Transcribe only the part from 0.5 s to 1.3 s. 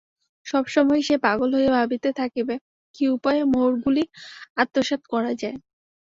সব সময়েই সে